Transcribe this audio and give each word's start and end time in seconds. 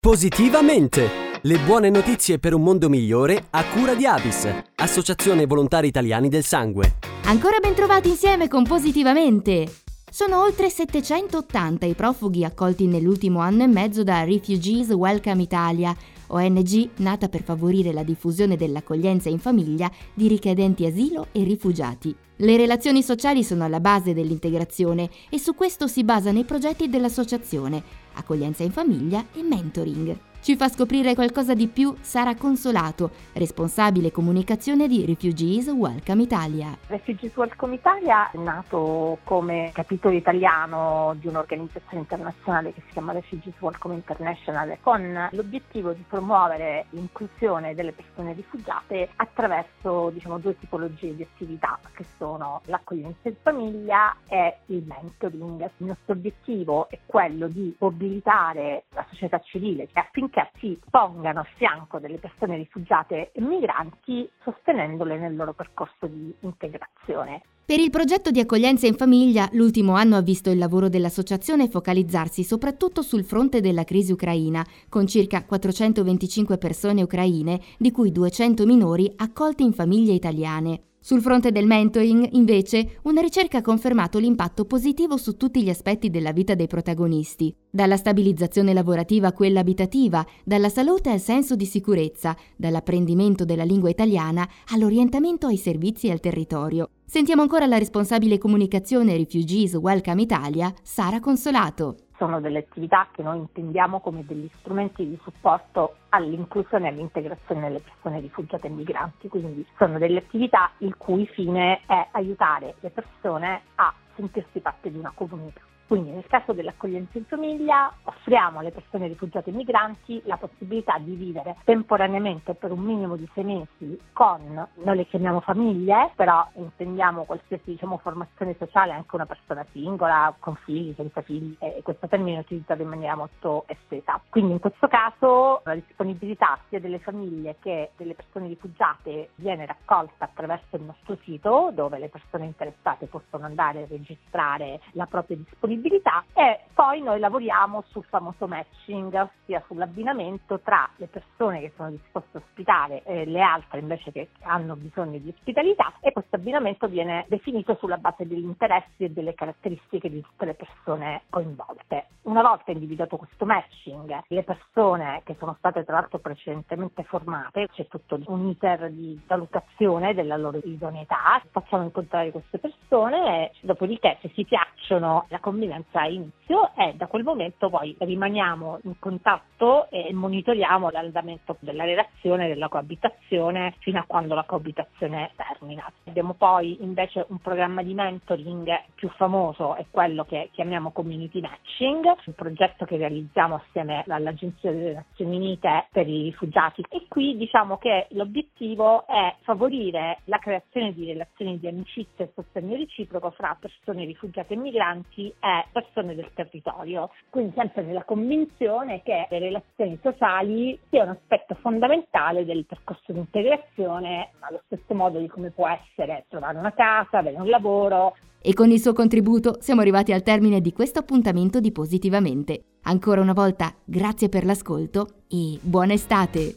Positivamente! 0.00 1.08
Le 1.42 1.58
buone 1.58 1.90
notizie 1.90 2.38
per 2.38 2.54
un 2.54 2.62
mondo 2.62 2.88
migliore 2.88 3.46
a 3.50 3.64
cura 3.64 3.96
di 3.96 4.06
Avis, 4.06 4.48
Associazione 4.76 5.44
Volontari 5.44 5.88
Italiani 5.88 6.28
del 6.28 6.44
Sangue. 6.44 6.98
Ancora 7.24 7.58
ben 7.58 7.74
trovati 7.74 8.10
insieme 8.10 8.46
con 8.46 8.62
Positivamente! 8.62 9.66
Sono 10.08 10.40
oltre 10.40 10.70
780 10.70 11.84
i 11.84 11.94
profughi 11.94 12.44
accolti 12.44 12.86
nell'ultimo 12.86 13.40
anno 13.40 13.64
e 13.64 13.66
mezzo 13.66 14.04
da 14.04 14.22
Refugees 14.22 14.90
Welcome 14.90 15.42
Italia, 15.42 15.96
ONG 16.28 16.90
nata 16.96 17.28
per 17.28 17.42
favorire 17.42 17.92
la 17.92 18.02
diffusione 18.02 18.56
dell'accoglienza 18.56 19.28
in 19.28 19.38
famiglia 19.38 19.90
di 20.14 20.28
richiedenti 20.28 20.86
asilo 20.86 21.28
e 21.32 21.42
rifugiati. 21.44 22.14
Le 22.36 22.56
relazioni 22.56 23.02
sociali 23.02 23.42
sono 23.42 23.64
alla 23.64 23.80
base 23.80 24.14
dell'integrazione 24.14 25.10
e 25.28 25.38
su 25.38 25.54
questo 25.54 25.86
si 25.88 26.04
basano 26.04 26.38
i 26.38 26.44
progetti 26.44 26.88
dell'associazione, 26.88 27.82
accoglienza 28.14 28.62
in 28.62 28.70
famiglia 28.70 29.24
e 29.34 29.42
mentoring. 29.42 30.27
Ci 30.40 30.56
fa 30.56 30.68
scoprire 30.68 31.14
qualcosa 31.14 31.52
di 31.52 31.66
più 31.66 31.94
Sara 32.00 32.34
Consolato, 32.34 33.10
responsabile 33.34 34.10
comunicazione 34.10 34.86
di 34.86 35.04
Refugees 35.04 35.66
Welcome 35.66 36.22
Italia. 36.22 36.78
Refugees 36.86 37.36
Welcome 37.36 37.74
Italia 37.74 38.30
è 38.30 38.38
nato 38.38 39.18
come 39.24 39.70
capitolo 39.74 40.14
italiano 40.14 41.14
di 41.18 41.26
un'organizzazione 41.26 41.98
internazionale 41.98 42.72
che 42.72 42.82
si 42.86 42.92
chiama 42.92 43.12
Refugees 43.12 43.56
Welcome 43.58 43.96
International 43.96 44.78
con 44.80 45.28
l'obiettivo 45.32 45.92
di 45.92 46.04
promuovere 46.08 46.86
l'inclusione 46.90 47.74
delle 47.74 47.92
persone 47.92 48.32
rifugiate 48.32 49.10
attraverso 49.16 50.10
diciamo, 50.10 50.38
due 50.38 50.56
tipologie 50.58 51.14
di 51.14 51.22
attività 51.24 51.78
che 51.92 52.06
sono 52.16 52.62
l'accoglienza 52.66 53.28
in 53.28 53.36
famiglia 53.42 54.16
e 54.26 54.58
il 54.66 54.84
mentoring. 54.86 55.68
Il 55.78 55.86
nostro 55.86 56.14
obiettivo 56.14 56.88
è 56.88 56.98
quello 57.04 57.48
di 57.48 57.74
mobilitare 57.78 58.84
la 58.94 59.04
società 59.10 59.38
civile 59.40 59.88
affinché 59.92 60.27
affinché 60.28 60.50
si 60.58 60.78
pongano 60.90 61.40
a 61.40 61.46
fianco 61.56 61.98
delle 61.98 62.18
persone 62.18 62.56
rifugiate 62.56 63.30
e 63.32 63.40
migranti 63.40 64.28
sostenendole 64.42 65.18
nel 65.18 65.34
loro 65.34 65.54
percorso 65.54 66.06
di 66.06 66.32
integrazione. 66.40 67.42
Per 67.64 67.78
il 67.78 67.90
progetto 67.90 68.30
di 68.30 68.40
accoglienza 68.40 68.86
in 68.86 68.94
famiglia, 68.94 69.48
l'ultimo 69.52 69.94
anno 69.94 70.16
ha 70.16 70.22
visto 70.22 70.50
il 70.50 70.58
lavoro 70.58 70.88
dell'associazione 70.88 71.68
focalizzarsi 71.68 72.42
soprattutto 72.42 73.02
sul 73.02 73.24
fronte 73.24 73.60
della 73.60 73.84
crisi 73.84 74.12
ucraina, 74.12 74.64
con 74.88 75.06
circa 75.06 75.44
425 75.44 76.56
persone 76.56 77.02
ucraine, 77.02 77.60
di 77.76 77.90
cui 77.90 78.10
200 78.10 78.64
minori 78.64 79.12
accolti 79.16 79.64
in 79.64 79.72
famiglie 79.72 80.12
italiane. 80.12 80.82
Sul 81.08 81.22
fronte 81.22 81.52
del 81.52 81.64
mentoring, 81.64 82.28
invece, 82.32 82.98
una 83.04 83.22
ricerca 83.22 83.56
ha 83.56 83.62
confermato 83.62 84.18
l'impatto 84.18 84.66
positivo 84.66 85.16
su 85.16 85.38
tutti 85.38 85.62
gli 85.62 85.70
aspetti 85.70 86.10
della 86.10 86.32
vita 86.32 86.54
dei 86.54 86.66
protagonisti, 86.66 87.50
dalla 87.70 87.96
stabilizzazione 87.96 88.74
lavorativa 88.74 89.28
a 89.28 89.32
quella 89.32 89.60
abitativa, 89.60 90.22
dalla 90.44 90.68
salute 90.68 91.08
al 91.08 91.18
senso 91.18 91.56
di 91.56 91.64
sicurezza, 91.64 92.36
dall'apprendimento 92.56 93.46
della 93.46 93.64
lingua 93.64 93.88
italiana 93.88 94.46
all'orientamento 94.66 95.46
ai 95.46 95.56
servizi 95.56 96.08
e 96.08 96.10
al 96.10 96.20
territorio. 96.20 96.90
Sentiamo 97.06 97.40
ancora 97.40 97.64
la 97.64 97.78
responsabile 97.78 98.36
comunicazione 98.36 99.16
Refugees 99.16 99.76
Welcome 99.76 100.20
Italia, 100.20 100.70
Sara 100.82 101.20
Consolato 101.20 102.07
sono 102.18 102.40
delle 102.40 102.58
attività 102.58 103.08
che 103.12 103.22
noi 103.22 103.38
intendiamo 103.38 104.00
come 104.00 104.26
degli 104.26 104.50
strumenti 104.58 105.08
di 105.08 105.18
supporto 105.22 105.96
all'inclusione 106.10 106.86
e 106.86 106.90
all'integrazione 106.90 107.62
delle 107.62 107.80
persone 107.80 108.20
rifugiate 108.20 108.66
e 108.66 108.70
migranti, 108.70 109.28
quindi 109.28 109.64
sono 109.78 109.98
delle 109.98 110.18
attività 110.18 110.72
il 110.78 110.96
cui 110.96 111.26
fine 111.26 111.80
è 111.86 112.08
aiutare 112.10 112.74
le 112.80 112.90
persone 112.90 113.62
a 113.76 113.92
sentirsi 114.14 114.60
parte 114.60 114.90
di 114.90 114.98
una 114.98 115.12
comunità. 115.14 115.67
Quindi 115.88 116.10
nel 116.10 116.26
caso 116.26 116.52
dell'accoglienza 116.52 117.16
in 117.16 117.24
famiglia 117.24 117.90
offriamo 118.02 118.58
alle 118.58 118.72
persone 118.72 119.06
rifugiate 119.06 119.48
e 119.48 119.54
migranti 119.54 120.20
la 120.26 120.36
possibilità 120.36 120.98
di 120.98 121.14
vivere 121.14 121.56
temporaneamente 121.64 122.52
per 122.52 122.72
un 122.72 122.80
minimo 122.80 123.16
di 123.16 123.26
sei 123.32 123.44
mesi 123.44 123.98
con, 124.12 124.68
noi 124.74 124.96
le 124.96 125.06
chiamiamo 125.06 125.40
famiglie, 125.40 126.10
però 126.14 126.46
intendiamo 126.56 127.24
qualsiasi 127.24 127.70
diciamo, 127.70 127.96
formazione 127.96 128.54
sociale, 128.58 128.92
anche 128.92 129.14
una 129.14 129.24
persona 129.24 129.64
singola, 129.72 130.34
con 130.38 130.56
figli, 130.56 130.92
senza 130.94 131.22
figli, 131.22 131.56
e 131.58 131.80
questo 131.82 132.06
termine 132.06 132.36
è 132.36 132.40
utilizzato 132.40 132.82
in 132.82 132.88
maniera 132.88 133.16
molto 133.16 133.64
estesa. 133.66 134.20
Quindi 134.28 134.52
in 134.52 134.60
questo 134.60 134.88
caso 134.88 135.62
la 135.64 135.74
disponibilità 135.74 136.58
sia 136.68 136.80
delle 136.80 136.98
famiglie 136.98 137.56
che 137.60 137.92
delle 137.96 138.12
persone 138.12 138.48
rifugiate 138.48 139.30
viene 139.36 139.64
raccolta 139.64 140.26
attraverso 140.26 140.76
il 140.76 140.82
nostro 140.82 141.16
sito 141.22 141.70
dove 141.72 141.98
le 141.98 142.10
persone 142.10 142.44
interessate 142.44 143.06
possono 143.06 143.46
andare 143.46 143.84
a 143.84 143.86
registrare 143.88 144.80
la 144.92 145.06
propria 145.06 145.38
disponibilità 145.38 145.76
disponibilità 145.78 146.24
e 146.34 146.60
poi 146.74 147.00
noi 147.00 147.18
lavoriamo 147.18 147.82
sul 147.88 148.04
famoso 148.04 148.46
matching, 148.46 149.12
ossia 149.14 149.62
sull'abbinamento 149.66 150.60
tra 150.60 150.88
le 150.96 151.06
persone 151.06 151.60
che 151.60 151.72
sono 151.76 151.90
disposte 151.90 152.38
a 152.38 152.40
ospitare 152.40 153.02
e 153.04 153.24
le 153.24 153.40
altre 153.40 153.80
invece 153.80 154.12
che 154.12 154.28
hanno 154.42 154.76
bisogno 154.76 155.18
di 155.18 155.32
ospitalità 155.34 155.94
e 156.00 156.12
questo 156.12 156.36
abbinamento 156.36 156.86
viene 156.88 157.24
definito 157.28 157.76
sulla 157.80 157.96
base 157.96 158.26
degli 158.26 158.44
interessi 158.44 159.04
e 159.04 159.10
delle 159.10 159.34
caratteristiche 159.34 160.10
di 160.10 160.20
tutte 160.20 160.44
le 160.44 160.54
persone 160.54 161.22
coinvolte. 161.30 162.06
Una 162.22 162.42
volta 162.42 162.70
individuato 162.70 163.16
questo 163.16 163.44
matching, 163.44 164.22
le 164.28 164.42
persone 164.42 165.22
che 165.24 165.36
sono 165.38 165.54
state 165.58 165.84
tra 165.84 165.94
l'altro 165.94 166.18
precedentemente 166.18 167.02
formate, 167.04 167.68
c'è 167.72 167.86
tutto 167.88 168.20
un 168.26 168.48
iter 168.48 168.90
di 168.90 169.20
valutazione 169.26 170.14
della 170.14 170.36
loro 170.36 170.60
idoneità, 170.62 171.42
facciamo 171.50 171.84
incontrare 171.84 172.30
queste 172.30 172.58
persone 172.58 173.50
e 173.50 173.52
dopodiché 173.62 174.18
se 174.20 174.30
si 174.34 174.44
piacciono 174.44 175.26
la 175.28 175.38
combinazione 175.40 175.67
convivenza 175.68 176.00
a 176.00 176.08
inizio 176.08 176.70
e 176.74 176.94
da 176.96 177.06
quel 177.06 177.22
momento 177.22 177.68
poi 177.68 177.94
rimaniamo 177.98 178.80
in 178.84 178.98
contatto 178.98 179.90
e 179.90 180.12
monitoriamo 180.12 180.90
l'andamento 180.90 181.56
della 181.60 181.84
relazione, 181.84 182.48
della 182.48 182.68
coabitazione 182.68 183.74
fino 183.80 183.98
a 183.98 184.04
quando 184.06 184.34
la 184.34 184.44
coabitazione 184.44 185.30
termina. 185.36 185.90
Abbiamo 186.06 186.34
poi 186.34 186.82
invece 186.82 187.26
un 187.28 187.38
programma 187.38 187.82
di 187.82 187.92
mentoring 187.92 188.68
più 188.94 189.08
famoso, 189.10 189.74
è 189.74 189.84
quello 189.90 190.24
che 190.24 190.48
chiamiamo 190.52 190.90
Community 190.90 191.40
Matching, 191.40 192.04
un 192.24 192.34
progetto 192.34 192.84
che 192.86 192.96
realizziamo 192.96 193.56
assieme 193.56 194.04
all'Agenzia 194.06 194.72
delle 194.72 194.94
Nazioni 194.94 195.36
Unite 195.36 195.86
per 195.92 196.08
i 196.08 196.22
rifugiati 196.22 196.84
e 196.88 197.04
qui 197.08 197.36
diciamo 197.36 197.76
che 197.76 198.06
l'obiettivo 198.10 199.06
è 199.06 199.34
favorire 199.42 200.20
la 200.24 200.38
creazione 200.38 200.92
di 200.94 201.04
relazioni 201.04 201.58
di 201.58 201.68
amicizia 201.68 202.24
e 202.24 202.30
sostegno 202.34 202.76
reciproco 202.76 203.30
fra 203.30 203.56
persone 203.60 204.04
rifugiate 204.04 204.54
e 204.54 204.56
migranti 204.56 205.28
e 205.28 205.57
persone 205.72 206.14
del 206.14 206.30
territorio, 206.34 207.10
quindi 207.30 207.52
sempre 207.56 207.82
nella 207.82 208.04
convinzione 208.04 209.02
che 209.02 209.26
le 209.30 209.38
relazioni 209.38 209.98
sociali 210.02 210.78
siano 210.88 211.10
un 211.10 211.16
aspetto 211.20 211.54
fondamentale 211.60 212.44
del 212.44 212.66
percorso 212.66 213.12
di 213.12 213.18
integrazione, 213.18 214.30
allo 214.40 214.62
stesso 214.66 214.94
modo 214.94 215.18
di 215.18 215.28
come 215.28 215.50
può 215.50 215.68
essere 215.68 216.24
trovare 216.28 216.58
una 216.58 216.72
casa, 216.72 217.18
avere 217.18 217.36
un 217.36 217.48
lavoro. 217.48 218.16
E 218.40 218.54
con 218.54 218.70
il 218.70 218.80
suo 218.80 218.92
contributo 218.92 219.56
siamo 219.60 219.80
arrivati 219.80 220.12
al 220.12 220.22
termine 220.22 220.60
di 220.60 220.72
questo 220.72 221.00
appuntamento 221.00 221.60
di 221.60 221.72
Positivamente. 221.72 222.62
Ancora 222.82 223.20
una 223.20 223.32
volta 223.32 223.74
grazie 223.84 224.28
per 224.28 224.44
l'ascolto 224.44 225.06
e 225.28 225.58
buona 225.60 225.92
estate! 225.92 226.52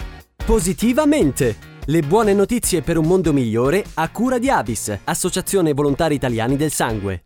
Positivamente! 0.45 1.69
Le 1.85 2.01
buone 2.01 2.34
notizie 2.34 2.84
per 2.84 2.97
un 2.97 3.07
mondo 3.07 3.34
migliore 3.34 3.84
a 3.95 4.11
cura 4.11 4.38
di 4.38 4.50
Avis, 4.50 5.01
Associazione 5.06 5.73
Volontari 5.73 6.13
Italiani 6.13 6.56
del 6.56 6.69
Sangue. 6.69 7.23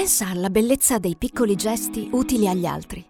Pensa 0.00 0.28
alla 0.28 0.48
bellezza 0.48 0.96
dei 0.96 1.14
piccoli 1.14 1.56
gesti 1.56 2.08
utili 2.12 2.48
agli 2.48 2.64
altri. 2.64 3.06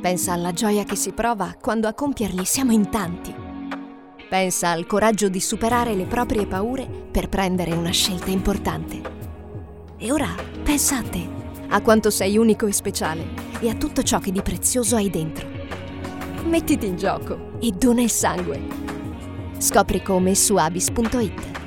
Pensa 0.00 0.32
alla 0.32 0.50
gioia 0.50 0.82
che 0.82 0.96
si 0.96 1.12
prova 1.12 1.54
quando 1.54 1.86
a 1.86 1.94
compierli 1.94 2.44
siamo 2.44 2.72
in 2.72 2.90
tanti. 2.90 3.32
Pensa 4.28 4.70
al 4.70 4.88
coraggio 4.88 5.28
di 5.28 5.38
superare 5.38 5.94
le 5.94 6.06
proprie 6.06 6.48
paure 6.48 6.88
per 6.88 7.28
prendere 7.28 7.74
una 7.74 7.92
scelta 7.92 8.28
importante. 8.28 9.00
E 9.98 10.10
ora 10.10 10.34
pensa 10.64 10.96
a 10.96 11.02
te, 11.02 11.28
a 11.68 11.80
quanto 11.80 12.10
sei 12.10 12.36
unico 12.36 12.66
e 12.66 12.72
speciale 12.72 13.24
e 13.60 13.70
a 13.70 13.74
tutto 13.74 14.02
ciò 14.02 14.18
che 14.18 14.32
di 14.32 14.42
prezioso 14.42 14.96
hai 14.96 15.10
dentro. 15.10 15.46
Mettiti 16.42 16.86
in 16.86 16.96
gioco 16.96 17.52
e 17.60 17.70
dona 17.70 18.02
il 18.02 18.10
sangue. 18.10 18.60
Scopri 19.58 20.02
come 20.02 20.34
su 20.34 20.56
abis.it. 20.56 21.57